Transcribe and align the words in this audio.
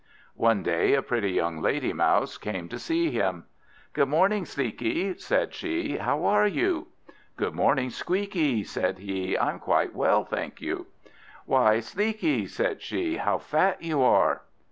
One 0.39 0.63
day 0.63 0.95
a 0.95 1.03
pretty 1.03 1.29
young 1.31 1.61
lady 1.61 1.93
Mouse 1.93 2.39
came 2.39 2.67
to 2.69 2.79
see 2.79 3.11
him. 3.11 3.45
"Good 3.93 4.07
morning, 4.07 4.45
Sleekie," 4.45 5.19
said 5.21 5.53
she; 5.53 5.97
"how 5.97 6.25
are 6.25 6.47
you?" 6.47 6.87
"Good 7.37 7.53
morning, 7.53 7.89
Squeakie," 7.89 8.65
said 8.65 8.97
he; 8.97 9.37
"I'm 9.37 9.59
quite 9.59 9.93
well, 9.93 10.25
thank 10.25 10.59
you." 10.59 10.87
"Why, 11.45 11.81
Sleekie," 11.81 12.47
said 12.47 12.81
she, 12.81 13.17
"how 13.17 13.37
fat 13.37 13.83
you 13.83 14.01
are." 14.01 14.41